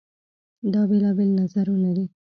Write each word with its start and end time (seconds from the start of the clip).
دا 0.73 0.81
بېلابېل 0.89 1.29
نظرونه 1.39 1.89
دي. 1.97 2.05